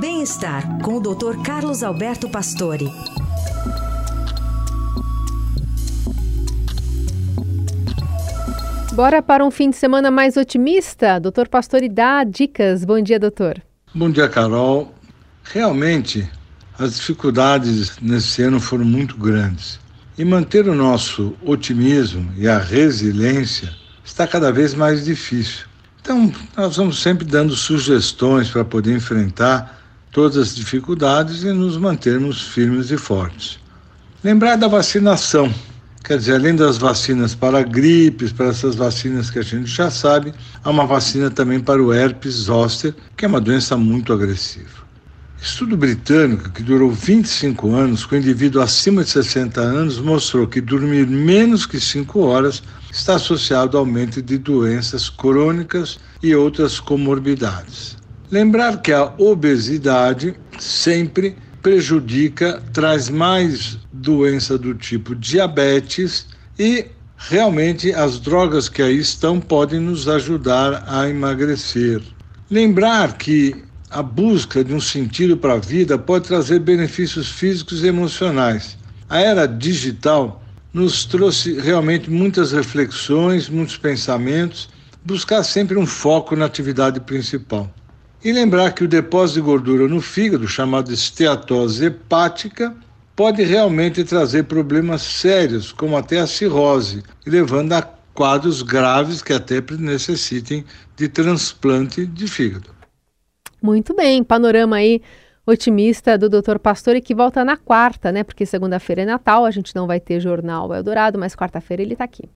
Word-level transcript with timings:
Bem-estar 0.00 0.78
com 0.80 0.98
o 0.98 1.00
Dr. 1.00 1.42
Carlos 1.44 1.82
Alberto 1.82 2.28
Pastore. 2.28 2.88
Bora 8.92 9.20
para 9.20 9.44
um 9.44 9.50
fim 9.50 9.70
de 9.70 9.76
semana 9.76 10.08
mais 10.08 10.36
otimista? 10.36 11.18
Doutor 11.18 11.48
Pastore 11.48 11.88
dá 11.88 12.22
dicas. 12.22 12.84
Bom 12.84 13.00
dia, 13.00 13.18
doutor. 13.18 13.60
Bom 13.92 14.08
dia, 14.08 14.28
Carol. 14.28 14.94
Realmente, 15.42 16.30
as 16.78 16.94
dificuldades 16.94 17.98
nesse 18.00 18.40
ano 18.42 18.60
foram 18.60 18.84
muito 18.84 19.16
grandes. 19.16 19.80
E 20.16 20.24
manter 20.24 20.68
o 20.68 20.76
nosso 20.76 21.34
otimismo 21.42 22.32
e 22.36 22.46
a 22.46 22.58
resiliência 22.58 23.74
está 24.04 24.28
cada 24.28 24.52
vez 24.52 24.74
mais 24.74 25.04
difícil. 25.04 25.66
Então, 26.00 26.32
nós 26.56 26.76
vamos 26.76 27.02
sempre 27.02 27.24
dando 27.24 27.56
sugestões 27.56 28.48
para 28.48 28.64
poder 28.64 28.94
enfrentar 28.94 29.77
todas 30.10 30.36
as 30.36 30.54
dificuldades 30.54 31.42
e 31.42 31.52
nos 31.52 31.76
mantermos 31.76 32.42
firmes 32.42 32.90
e 32.90 32.96
fortes. 32.96 33.58
Lembrar 34.22 34.56
da 34.56 34.68
vacinação. 34.68 35.52
Quer 36.02 36.18
dizer, 36.18 36.34
além 36.36 36.56
das 36.56 36.78
vacinas 36.78 37.34
para 37.34 37.62
gripes, 37.62 38.32
para 38.32 38.46
essas 38.46 38.74
vacinas 38.74 39.30
que 39.30 39.38
a 39.38 39.42
gente 39.42 39.66
já 39.66 39.90
sabe, 39.90 40.32
há 40.64 40.70
uma 40.70 40.86
vacina 40.86 41.30
também 41.30 41.60
para 41.60 41.82
o 41.82 41.92
herpes 41.92 42.34
zoster, 42.34 42.94
que 43.16 43.24
é 43.24 43.28
uma 43.28 43.40
doença 43.40 43.76
muito 43.76 44.12
agressiva. 44.12 44.88
Estudo 45.40 45.76
britânico 45.76 46.50
que 46.50 46.64
durou 46.64 46.90
25 46.90 47.72
anos 47.72 48.04
com 48.04 48.16
indivíduo 48.16 48.60
acima 48.60 49.04
de 49.04 49.10
60 49.10 49.60
anos 49.60 49.98
mostrou 50.00 50.48
que 50.48 50.60
dormir 50.60 51.06
menos 51.06 51.64
que 51.64 51.80
5 51.80 52.18
horas 52.20 52.60
está 52.90 53.14
associado 53.14 53.76
ao 53.76 53.84
aumento 53.84 54.20
de 54.20 54.36
doenças 54.36 55.08
crônicas 55.08 56.00
e 56.22 56.34
outras 56.34 56.80
comorbidades. 56.80 57.96
Lembrar 58.30 58.82
que 58.82 58.92
a 58.92 59.10
obesidade 59.16 60.34
sempre 60.58 61.34
prejudica, 61.62 62.62
traz 62.74 63.08
mais 63.08 63.78
doença 63.90 64.58
do 64.58 64.74
tipo 64.74 65.14
diabetes 65.14 66.26
e 66.58 66.84
realmente 67.16 67.90
as 67.90 68.20
drogas 68.20 68.68
que 68.68 68.82
aí 68.82 68.98
estão 68.98 69.40
podem 69.40 69.80
nos 69.80 70.06
ajudar 70.08 70.84
a 70.86 71.08
emagrecer. 71.08 72.02
Lembrar 72.50 73.16
que 73.16 73.64
a 73.88 74.02
busca 74.02 74.62
de 74.62 74.74
um 74.74 74.80
sentido 74.80 75.34
para 75.34 75.54
a 75.54 75.58
vida 75.58 75.98
pode 75.98 76.28
trazer 76.28 76.58
benefícios 76.58 77.30
físicos 77.30 77.82
e 77.82 77.86
emocionais. 77.86 78.76
A 79.08 79.20
era 79.20 79.46
digital 79.46 80.42
nos 80.70 81.06
trouxe 81.06 81.58
realmente 81.58 82.10
muitas 82.10 82.52
reflexões, 82.52 83.48
muitos 83.48 83.78
pensamentos, 83.78 84.68
buscar 85.02 85.42
sempre 85.42 85.78
um 85.78 85.86
foco 85.86 86.36
na 86.36 86.44
atividade 86.44 87.00
principal. 87.00 87.72
E 88.24 88.32
lembrar 88.32 88.72
que 88.72 88.82
o 88.82 88.88
depósito 88.88 89.40
de 89.40 89.46
gordura 89.46 89.86
no 89.86 90.00
fígado, 90.00 90.48
chamado 90.48 90.92
esteatose 90.92 91.84
hepática, 91.84 92.74
pode 93.14 93.42
realmente 93.44 94.04
trazer 94.04 94.44
problemas 94.44 95.02
sérios, 95.02 95.72
como 95.72 95.96
até 95.96 96.18
a 96.18 96.26
cirrose, 96.26 97.02
levando 97.24 97.72
a 97.72 97.82
quadros 98.14 98.62
graves 98.62 99.22
que 99.22 99.32
até 99.32 99.62
necessitem 99.78 100.64
de 100.96 101.08
transplante 101.08 102.04
de 102.04 102.26
fígado. 102.26 102.70
Muito 103.62 103.94
bem, 103.94 104.24
panorama 104.24 104.76
aí 104.76 105.00
otimista 105.46 106.18
do 106.18 106.28
Dr. 106.28 106.58
Pastore 106.58 107.00
que 107.00 107.14
volta 107.14 107.44
na 107.44 107.56
quarta, 107.56 108.12
né? 108.12 108.22
Porque 108.22 108.44
segunda-feira 108.44 109.02
é 109.02 109.04
Natal, 109.04 109.44
a 109.44 109.50
gente 109.50 109.74
não 109.74 109.86
vai 109.86 109.98
ter 109.98 110.20
jornal 110.20 110.74
Eldorado, 110.74 111.18
mas 111.18 111.34
quarta-feira 111.34 111.82
ele 111.82 111.94
está 111.94 112.04
aqui. 112.04 112.28